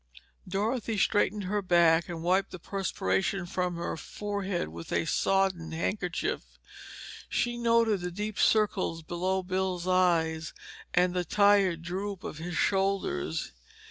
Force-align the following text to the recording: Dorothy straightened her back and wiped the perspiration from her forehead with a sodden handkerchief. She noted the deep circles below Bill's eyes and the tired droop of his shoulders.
Dorothy 0.47 0.97
straightened 0.97 1.43
her 1.43 1.61
back 1.61 2.09
and 2.09 2.23
wiped 2.23 2.49
the 2.49 2.57
perspiration 2.57 3.45
from 3.45 3.75
her 3.75 3.95
forehead 3.95 4.69
with 4.69 4.91
a 4.91 5.05
sodden 5.05 5.73
handkerchief. 5.73 6.57
She 7.29 7.55
noted 7.55 8.01
the 8.01 8.09
deep 8.09 8.39
circles 8.39 9.03
below 9.03 9.43
Bill's 9.43 9.87
eyes 9.87 10.53
and 10.91 11.13
the 11.13 11.23
tired 11.23 11.83
droop 11.83 12.23
of 12.23 12.39
his 12.39 12.57
shoulders. 12.57 13.51